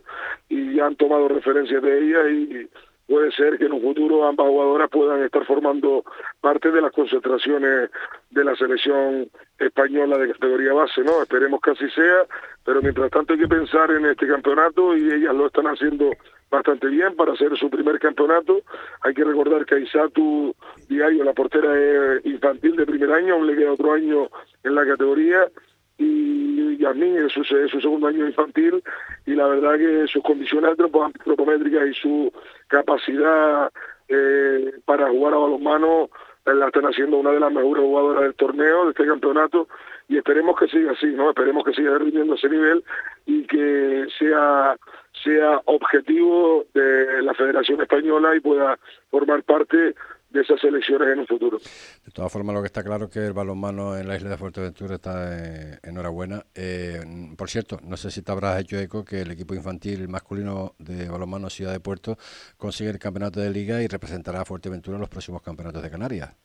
[0.49, 2.69] y ya han tomado referencias de ella y
[3.07, 6.03] puede ser que en un futuro ambas jugadoras puedan estar formando
[6.41, 7.89] parte de las concentraciones
[8.31, 11.21] de la selección española de categoría base, ¿no?
[11.21, 12.25] Esperemos que así sea,
[12.63, 16.11] pero mientras tanto hay que pensar en este campeonato y ellas lo están haciendo
[16.49, 18.61] bastante bien para hacer su primer campeonato.
[19.01, 20.55] Hay que recordar que Aisatu
[20.87, 24.29] Diario, la portera infantil de primer año, aún le queda otro año
[24.63, 25.47] en la categoría
[25.97, 28.83] y Yasmin es su, es su segundo año infantil
[29.25, 32.31] y la verdad que sus condiciones antropométricas y su
[32.67, 33.71] capacidad
[34.07, 36.09] eh, para jugar a balonmano
[36.45, 39.67] la están haciendo una de las mejores jugadoras del torneo, de este campeonato,
[40.07, 41.29] y esperemos que siga así, ¿no?
[41.29, 42.83] Esperemos que siga rindiendo ese nivel
[43.25, 44.77] y que sea
[45.23, 48.77] sea objetivo de la Federación Española y pueda
[49.09, 49.95] formar parte
[50.35, 51.57] de esas elecciones en un futuro.
[51.57, 54.37] De todas formas, lo que está claro es que el balonmano en la isla de
[54.37, 56.43] Fuerteventura está eh, enhorabuena.
[56.53, 56.99] Eh,
[57.37, 61.09] por cierto, no sé si te habrás hecho eco que el equipo infantil masculino de
[61.09, 62.17] balonmano Ciudad de Puerto
[62.57, 66.35] consigue el campeonato de liga y representará a Fuerteventura en los próximos campeonatos de Canarias.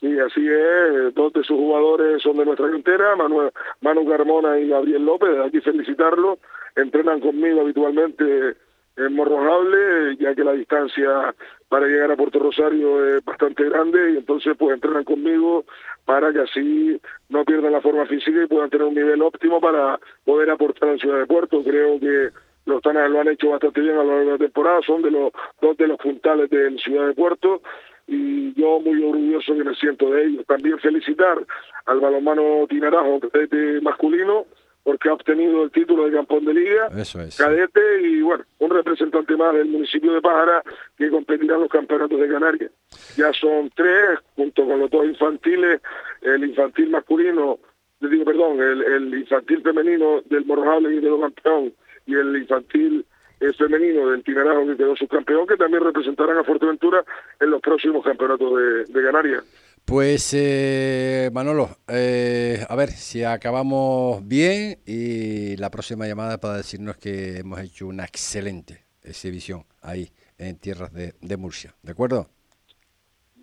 [0.00, 1.14] Sí, así es.
[1.14, 5.30] Dos de sus jugadores son de nuestra cantera, Manu, Manu Carmona y Gabriel López.
[5.46, 6.38] Aquí felicitarlo.
[6.74, 8.56] Entrenan conmigo habitualmente
[8.96, 11.34] en Morrojable, ya que la distancia
[11.68, 15.64] para llegar a Puerto Rosario es bastante grande y entonces pues entrenan conmigo
[16.04, 19.98] para que así no pierdan la forma física y puedan tener un nivel óptimo para
[20.24, 21.62] poder aportar la ciudad de Puerto.
[21.62, 22.30] Creo que
[22.64, 25.10] los tanas lo han hecho bastante bien a lo largo de la temporada, son de
[25.10, 27.62] los dos de los puntales de la ciudad de Puerto
[28.06, 30.46] y yo muy orgulloso que me siento de ellos.
[30.46, 31.44] También felicitar
[31.86, 34.46] al balonmano Tinarajo, de masculino,
[34.86, 37.36] porque ha obtenido el título de campeón de liga, Eso es.
[37.36, 40.62] cadete y bueno, un representante más del municipio de Pájara
[40.96, 42.70] que competirá en los campeonatos de Canarias.
[43.16, 45.80] Ya son tres, junto con los dos infantiles,
[46.22, 47.58] el infantil masculino,
[48.00, 51.72] digo, perdón, el, el infantil femenino del Morrojable que quedó campeón
[52.06, 53.04] y el infantil
[53.40, 57.04] eh, femenino del Tinarajo que quedó subcampeón, que también representarán a Fuerteventura
[57.40, 59.65] en los próximos campeonatos de, de Canarias.
[59.86, 66.96] Pues eh, Manolo, eh, a ver si acabamos bien y la próxima llamada para decirnos
[66.96, 72.26] que hemos hecho una excelente exhibición ahí en tierras de, Murcia, ¿de acuerdo?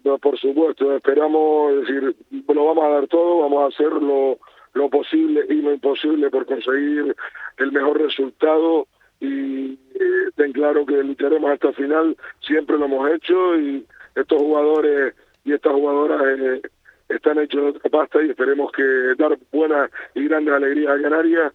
[0.03, 2.15] No, por supuesto, esperamos, es decir,
[2.53, 4.38] lo vamos a dar todo, vamos a hacer lo,
[4.73, 7.15] lo posible y lo imposible por conseguir
[7.58, 8.88] el mejor resultado
[9.21, 14.41] y eh, ten claro que lucharemos hasta el final, siempre lo hemos hecho y estos
[14.41, 16.62] jugadores y estas jugadoras eh,
[17.10, 18.84] están hechos de otra pasta y esperemos que
[19.17, 21.53] dar buenas y grandes alegrías a Canarias,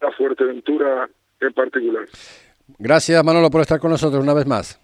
[0.00, 1.08] a Fuerteventura
[1.40, 2.04] en particular.
[2.78, 4.80] Gracias Manolo por estar con nosotros una vez más.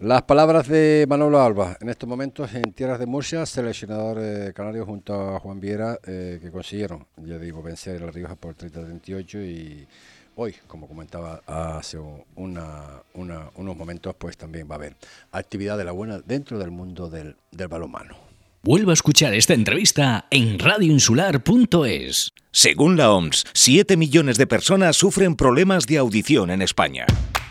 [0.00, 4.84] Las palabras de Manolo Alba, en estos momentos en tierras de Murcia, seleccionador eh, canario
[4.84, 9.46] junto a Juan Viera, eh, que consiguieron, ya digo, vencer a La Rioja por 30-38
[9.46, 9.86] y
[10.36, 11.98] hoy, como comentaba hace
[12.36, 14.96] una, una, unos momentos, pues también va a haber
[15.32, 18.16] actividad de la buena dentro del mundo del, del balonmano.
[18.62, 22.32] Vuelva a escuchar esta entrevista en radioinsular.es.
[22.52, 27.06] Según la OMS, 7 millones de personas sufren problemas de audición en España.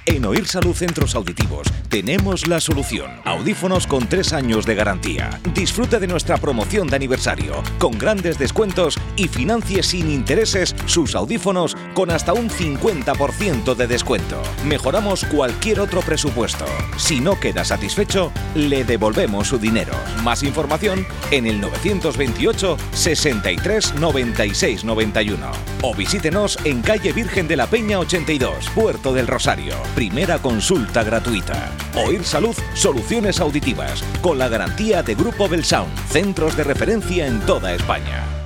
[0.08, 3.12] En Oír Salud Centros Auditivos tenemos la solución.
[3.24, 5.40] Audífonos con 3 años de garantía.
[5.54, 11.78] Disfrute de nuestra promoción de aniversario, con grandes descuentos y financie sin intereses sus audífonos
[11.94, 14.42] con hasta un 50% de descuento.
[14.66, 16.66] Mejoramos cualquier otro presupuesto.
[16.98, 19.94] Si no queda satisfecho, le devolvemos su dinero.
[20.24, 25.52] Más información en el 928 63 96 91
[25.84, 29.76] o visítenos en calle Virgen de la Peña 82, Puerto del Rosario.
[29.96, 31.70] Primera consulta gratuita.
[31.96, 37.74] Oír Salud Soluciones Auditivas con la garantía de Grupo Belsound, centros de referencia en toda
[37.74, 38.41] España.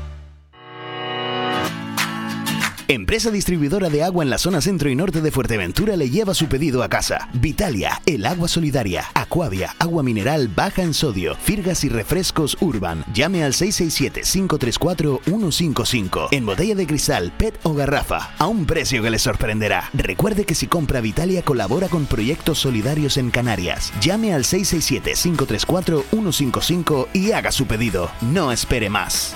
[2.87, 6.45] Empresa distribuidora de agua en la zona centro y norte de Fuerteventura le lleva su
[6.45, 7.29] pedido a casa.
[7.33, 13.03] Vitalia, el agua solidaria, Aquavia, agua mineral baja en sodio, firgas y refrescos Urban.
[13.11, 19.17] Llame al 667-534-155 en botella de cristal, PET o garrafa, a un precio que le
[19.17, 19.89] sorprenderá.
[19.95, 23.91] Recuerde que si compra Vitalia colabora con proyectos solidarios en Canarias.
[23.99, 28.11] Llame al 667-534-155 y haga su pedido.
[28.21, 29.35] No espere más.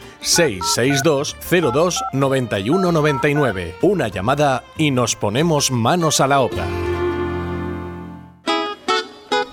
[0.21, 1.35] 662
[1.73, 3.75] 02 91 99.
[3.81, 6.90] Una llamada y nos ponemos manos a la obra.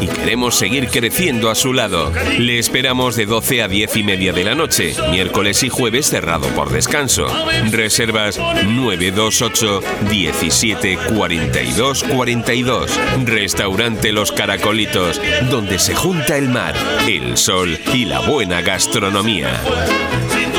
[0.00, 2.12] y queremos seguir creciendo a su lado.
[2.38, 6.48] Le esperamos de 12 a 10 y media de la noche, miércoles y jueves cerrado
[6.48, 7.26] por descanso.
[7.70, 13.00] Reservas 928 17 42 42.
[13.24, 16.74] Restaurante Los Caracolitos, donde se junta el mar,
[17.08, 19.60] el sol y la buena gastronomía.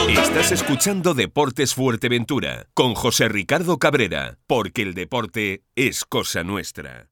[0.08, 7.09] Estás escuchando Deportes Fuerteventura con José Ricardo Cabrera, porque el deporte es cosa nuestra.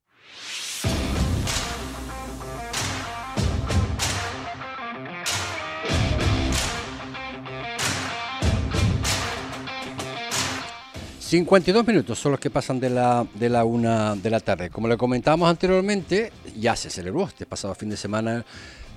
[11.28, 14.70] ...52 minutos son los que pasan de la, de la una de la tarde.
[14.70, 18.46] Como le comentábamos anteriormente, ya se celebró este pasado fin de semana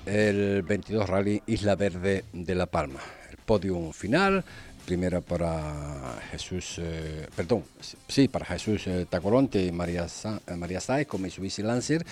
[0.05, 3.01] el 22 Rally Isla Verde de La Palma.
[3.29, 4.45] El podium final
[4.91, 7.63] primera para Jesús, eh, perdón,
[8.09, 12.05] sí, para Jesús eh, Tacoronte y María, Sa eh, María Sáez con Mitsubishi Lancer.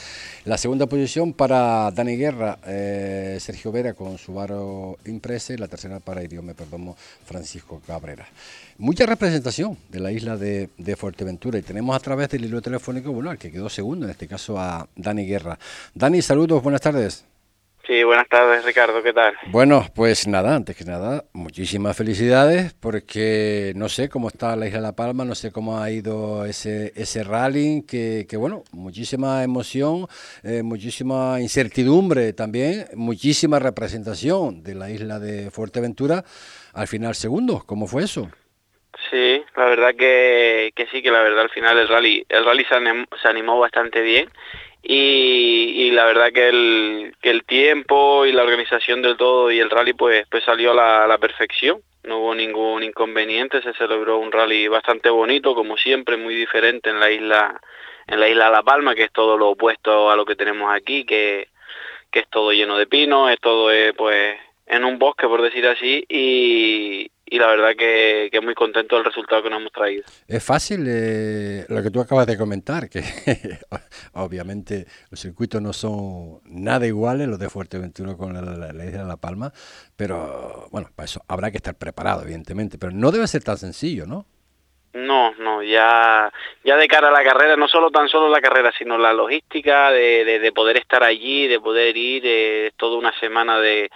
[0.46, 5.58] La segunda posición para Dani Guerra, eh, Sergio Vera con Subaru Imprese.
[5.58, 6.96] La tercera para Idiome Perdomo,
[7.26, 8.26] Francisco Cabrera.
[8.78, 13.12] Mucha representación de la isla de, de, Fuerteventura y tenemos a través del hilo telefónico,
[13.12, 15.60] bueno, al que quedó segundo, en este caso a Dani Guerra.
[15.94, 17.26] Dani, saludos, buenas tardes.
[17.90, 19.34] Sí, buenas tardes Ricardo, ¿qué tal?
[19.48, 24.78] Bueno, pues nada, antes que nada, muchísimas felicidades porque no sé cómo está la isla
[24.78, 29.44] de La Palma, no sé cómo ha ido ese, ese rally, que, que bueno, muchísima
[29.44, 30.06] emoción,
[30.44, 36.24] eh, muchísima incertidumbre también, muchísima representación de la isla de Fuerteventura,
[36.76, 38.30] al final segundo, ¿cómo fue eso?
[39.10, 42.66] Sí, la verdad que, que sí, que la verdad al final el rally, el rally
[42.66, 44.30] se animó, se animó bastante bien
[44.82, 49.60] y, y, la verdad que el, que el tiempo y la organización del todo y
[49.60, 54.32] el rally pues, pues salió a la, perfección, no hubo ningún inconveniente, se celebró un
[54.32, 57.60] rally bastante bonito, como siempre, muy diferente en la isla,
[58.08, 61.04] en la isla La Palma, que es todo lo opuesto a lo que tenemos aquí,
[61.04, 61.50] que,
[62.10, 64.38] que es todo lleno de pinos, es todo eh, pues
[64.70, 69.06] en un bosque, por decir así, y, y la verdad que, que, muy contento del
[69.06, 70.04] resultado que nos hemos traído.
[70.28, 73.02] Es fácil eh, lo que tú acabas de comentar, que
[74.14, 79.02] obviamente los circuitos no son nada iguales, los de Fuerteventura con la, la, la, isla
[79.02, 79.52] de La Palma,
[79.98, 84.06] pero bueno, para eso habrá que estar preparado, evidentemente, pero no debe ser tan sencillo,
[84.06, 84.28] ¿no?
[84.94, 86.32] No, no, ya,
[86.64, 89.92] ya de cara a la carrera, no solo tan solo la carrera, sino la logística
[89.92, 93.90] de, de, de poder estar allí, de poder ir, eh, toda una semana de,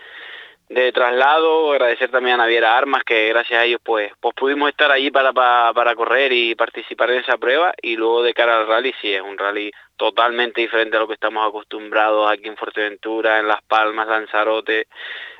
[0.69, 4.91] de traslado, agradecer también a Naviera Armas que gracias a ellos pues pues pudimos estar
[4.91, 8.93] allí para, para, correr y participar en esa prueba y luego de cara al rally
[9.01, 13.47] sí es un rally totalmente diferente a lo que estamos acostumbrados aquí en Fuerteventura, en
[13.47, 14.87] Las Palmas, Lanzarote,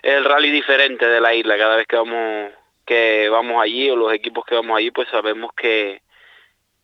[0.01, 2.51] el rally diferente de la isla, cada vez que vamos
[2.85, 6.01] que vamos allí o los equipos que vamos allí pues sabemos que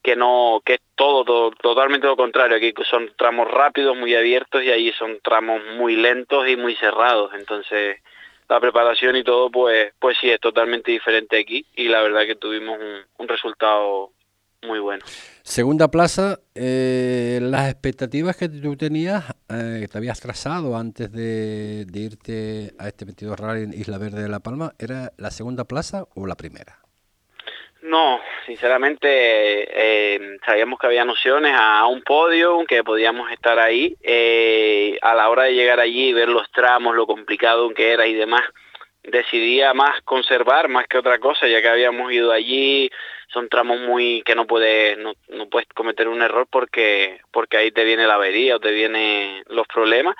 [0.01, 2.57] que no que es todo, todo totalmente lo contrario.
[2.57, 7.31] Aquí son tramos rápidos muy abiertos y allí son tramos muy lentos y muy cerrados.
[7.33, 7.97] Entonces
[8.49, 12.35] la preparación y todo, pues, pues sí, es totalmente diferente aquí y la verdad que
[12.35, 12.77] tuvimos
[13.17, 14.11] un, resultado
[14.63, 15.05] muy bueno.
[15.43, 21.85] Segunda plaza, eh, las expectativas que tú tenías, eh, que te habías trazado antes de,
[21.85, 25.65] de, irte a este 22 Rally en Isla Verde de La Palma, ¿era la segunda
[25.65, 26.79] plaza o la primera?
[27.81, 33.95] No, sinceramente eh, sabíamos que había nociones a un podio, que podíamos estar ahí.
[34.03, 38.05] Eh, a la hora de llegar allí y ver los tramos, lo complicado que era
[38.05, 38.43] y demás,
[39.03, 42.91] decidía más conservar más que otra cosa, ya que habíamos ido allí,
[43.31, 47.71] son tramos muy que no puedes no, no puedes cometer un error porque porque ahí
[47.71, 50.15] te viene la avería o te vienen los problemas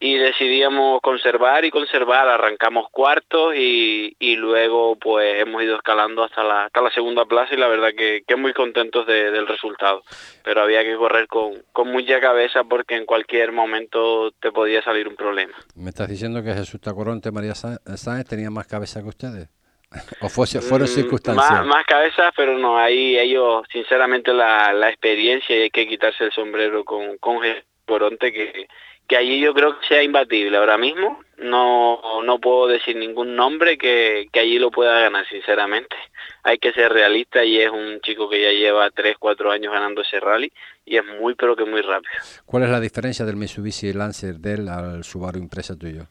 [0.00, 6.42] y decidíamos conservar y conservar, arrancamos cuartos y, y luego pues hemos ido escalando hasta
[6.42, 10.02] la, hasta la segunda plaza y la verdad que, que muy contentos de, del resultado.
[10.42, 15.08] Pero había que correr con, con mucha cabeza porque en cualquier momento te podía salir
[15.08, 15.54] un problema.
[15.74, 19.48] ¿Me estás diciendo que Jesús Tacoronte María Sáenz tenía más cabeza que ustedes?
[20.20, 21.50] ¿O fue, fueron circunstancias?
[21.50, 26.24] Más, más cabezas, pero no, ahí ellos, sinceramente, la, la experiencia y hay que quitarse
[26.24, 28.66] el sombrero con, con Jesús Tacoronte que
[29.06, 31.20] que allí yo creo que sea imbatible ahora mismo.
[31.36, 35.96] No, no puedo decir ningún nombre que, que allí lo pueda ganar, sinceramente.
[36.44, 40.02] Hay que ser realista y es un chico que ya lleva 3, 4 años ganando
[40.02, 40.52] ese rally
[40.86, 42.12] y es muy, pero que muy rápido.
[42.46, 46.06] ¿Cuál es la diferencia del Mitsubishi Lancer de él al Subaru Impresa tuyo?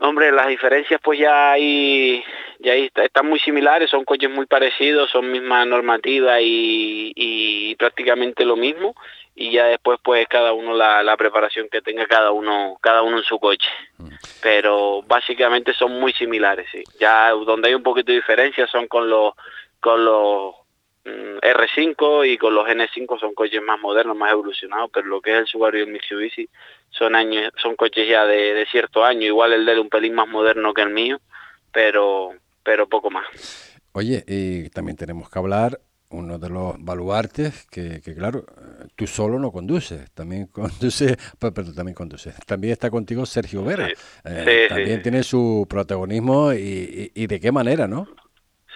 [0.00, 2.22] Hombre, las diferencias pues ya ahí,
[2.58, 8.44] ya ahí están muy similares, son coches muy parecidos, son misma normativa y, y prácticamente
[8.44, 8.94] lo mismo
[9.34, 13.18] y ya después pues cada uno la, la preparación que tenga cada uno cada uno
[13.18, 13.68] en su coche.
[14.40, 16.84] Pero básicamente son muy similares sí.
[17.00, 19.34] Ya donde hay un poquito de diferencia son con los
[19.80, 20.54] con los
[21.04, 25.32] mm, R5 y con los N5 son coches más modernos más evolucionados pero lo que
[25.32, 26.48] es el Subaru y el Mitsubishi
[26.90, 29.26] son años son coches ya de, de cierto año.
[29.26, 31.20] Igual el de él un pelín más moderno que el mío
[31.72, 32.32] pero
[32.62, 33.26] pero poco más.
[33.92, 35.80] Oye, y también tenemos que hablar
[36.10, 38.44] uno de los baluartes que, que, claro,
[38.96, 42.34] tú solo no conduces, también conduce, pero también conduces.
[42.46, 43.88] También está contigo Sergio Vera.
[43.88, 43.94] Sí,
[44.24, 45.02] eh, sí, también sí.
[45.02, 48.06] tiene su protagonismo y, y, y, de qué manera, ¿no?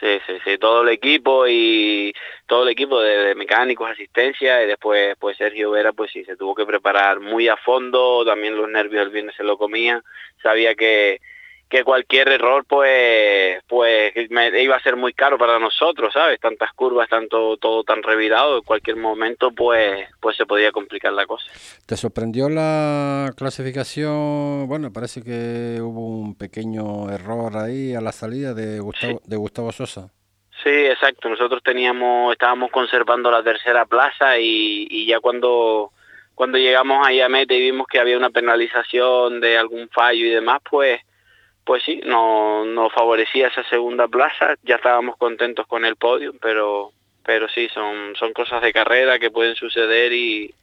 [0.01, 2.13] Sí, sí, sí, todo el equipo y
[2.47, 6.37] todo el equipo de, de, mecánicos, asistencia y después pues Sergio Vera pues sí, se
[6.37, 10.01] tuvo que preparar muy a fondo, también los nervios el viernes se lo comía,
[10.41, 11.21] sabía que
[11.69, 16.73] que cualquier error pues pues me iba a ser muy caro para nosotros sabes tantas
[16.73, 21.51] curvas tanto todo tan revirado en cualquier momento pues pues se podía complicar la cosa.
[21.87, 28.55] Te sorprendió la clasificación bueno parece que hubo un pequeño error ahí a la salida
[28.55, 30.11] de Gustavo de Gustavo Sosa.
[30.63, 31.29] Sí exacto.
[31.29, 35.93] Nosotros teníamos estábamos conservando la tercera plaza y, y ya cuando
[36.35, 40.31] cuando llegamos ahí a meta y vimos que había una penalización de algún fallo y
[40.31, 41.01] demás pues
[41.69, 46.93] pues sí, no, nos favorecía esa segunda plaza, ya estábamos contentos con el podio, pero,
[47.23, 50.55] pero sí, son, son cosas de carrera que pueden suceder y,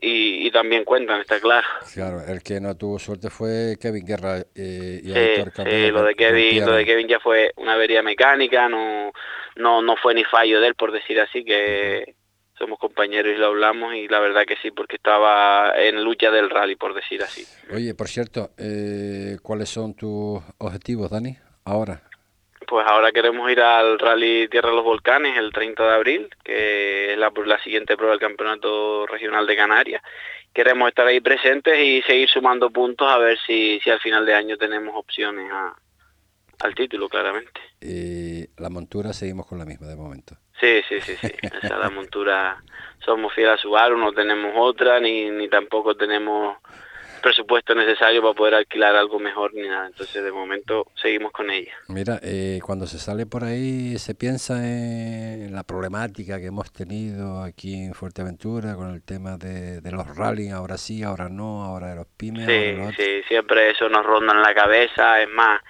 [0.00, 1.68] y, también cuentan, está claro.
[1.94, 6.16] Claro, el que no tuvo suerte fue Kevin Guerra eh, y sí, sí, lo de
[6.16, 9.12] Kevin, lo de Kevin ya fue una avería mecánica, no,
[9.54, 12.16] no, no fue ni fallo de él, por decir así, que,
[12.64, 16.48] somos compañeros y lo hablamos y la verdad que sí, porque estaba en lucha del
[16.48, 17.44] rally, por decir así.
[17.70, 21.36] Oye, por cierto, eh, ¿cuáles son tus objetivos, Dani,
[21.66, 22.02] ahora?
[22.66, 27.12] Pues ahora queremos ir al Rally Tierra de los Volcanes el 30 de abril, que
[27.12, 30.02] es la, la siguiente prueba del Campeonato Regional de Canarias.
[30.54, 34.32] Queremos estar ahí presentes y seguir sumando puntos a ver si, si al final de
[34.32, 35.76] año tenemos opciones a,
[36.60, 37.60] al título, claramente.
[37.82, 40.38] Y la montura seguimos con la misma de momento.
[40.64, 41.34] Sí, sí, sí, sí.
[41.62, 42.62] Esa la montura,
[43.04, 46.56] somos fieles a Subaru, no tenemos otra, ni, ni tampoco tenemos
[47.24, 49.86] presupuesto necesario para poder alquilar algo mejor ni nada.
[49.86, 51.72] Entonces, de momento, seguimos con ella.
[51.88, 57.42] Mira, eh, cuando se sale por ahí, se piensa en la problemática que hemos tenido
[57.42, 61.88] aquí en Fuerteventura con el tema de, de los rallying, ahora sí, ahora no, ahora
[61.88, 62.46] de los pymes.
[62.46, 65.22] Sí, sí, siempre eso nos ronda en la cabeza.
[65.22, 65.62] Es más,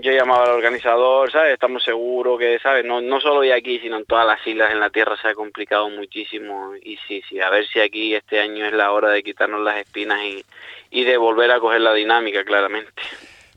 [0.00, 1.54] yo llamaba al organizador, ¿sabes?
[1.54, 2.84] Estamos seguros que, ¿sabes?
[2.84, 5.34] No, no solo de aquí, sino en todas las islas en la Tierra se ha
[5.34, 6.72] complicado muchísimo.
[6.82, 9.76] Y sí, sí, a ver si aquí este año es la hora de quitarnos las
[9.78, 10.44] espinas y,
[10.90, 12.92] y de volver a coger la dinámica, claramente.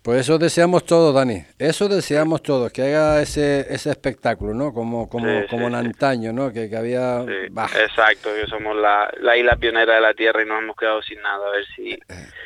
[0.03, 1.43] Pues eso deseamos todos, Dani.
[1.59, 4.73] Eso deseamos todos, que haga ese, ese espectáculo, ¿no?
[4.73, 6.51] Como, como, como en antaño, ¿no?
[6.51, 7.21] Que, que había...
[7.21, 11.21] Exacto, que somos la, la isla pionera de la Tierra y nos hemos quedado sin
[11.21, 11.47] nada.
[11.47, 11.91] A ver si...
[11.91, 11.99] Eh,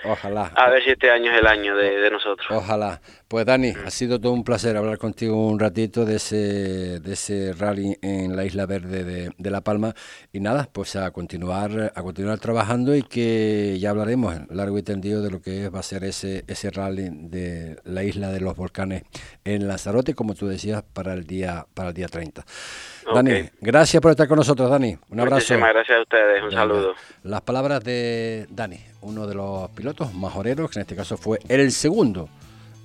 [0.03, 0.51] ojalá.
[0.53, 2.45] A ver si este año es el año de, de nosotros.
[2.51, 2.99] Ojalá.
[3.27, 7.53] Pues Dani, ha sido todo un placer hablar contigo un ratito de ese, de ese
[7.53, 9.95] rally en la Isla Verde de, de, La Palma
[10.31, 15.23] y nada, pues a continuar, a continuar trabajando y que ya hablaremos largo y tendido
[15.23, 19.01] de lo que va a ser ese, ese rally de la Isla de los Volcanes
[19.43, 22.45] en Lanzarote, como tú decías, para el día, para el día 30.
[23.11, 24.95] Dani, gracias por estar con nosotros, Dani.
[25.09, 25.37] Un abrazo.
[25.37, 26.93] Muchísimas gracias a ustedes, un saludo.
[27.23, 31.71] Las palabras de Dani, uno de los pilotos majoreros, que en este caso fue el
[31.71, 32.29] segundo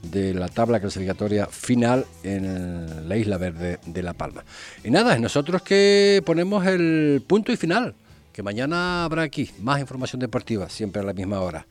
[0.03, 4.45] de la tabla clasificatoria final en la Isla Verde de La Palma.
[4.83, 7.95] Y nada, es nosotros que ponemos el punto y final,
[8.33, 11.67] que mañana habrá aquí más información deportiva, siempre a la misma hora.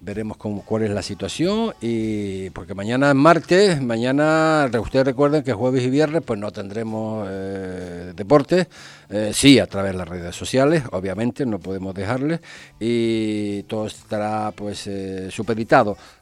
[0.00, 5.54] Veremos cómo, cuál es la situación y porque mañana es martes, mañana ustedes recuerden que
[5.54, 8.68] jueves y viernes pues no tendremos eh, deporte,
[9.08, 12.40] eh, sí a través de las redes sociales, obviamente no podemos dejarles
[12.78, 15.30] y todo estará pues eh,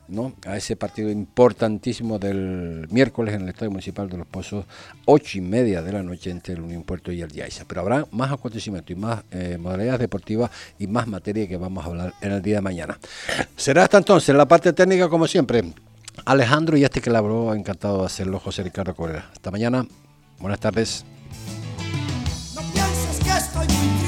[0.09, 0.32] ¿no?
[0.46, 4.64] a ese partido importantísimo del miércoles en el Estadio Municipal de Los Pozos,
[5.05, 7.64] ocho y media de la noche entre el Unión Puerto y el Yaiza.
[7.66, 11.88] Pero habrá más acontecimientos y más eh, modalidades deportivas y más materia que vamos a
[11.88, 12.98] hablar en el día de mañana.
[13.57, 15.62] Será hasta entonces la parte técnica como siempre.
[16.24, 19.30] Alejandro y este que la habló, encantado de hacerlo, José Ricardo Correa.
[19.32, 19.86] Hasta mañana,
[20.38, 21.05] buenas tardes.
[22.55, 24.01] No pienses que estoy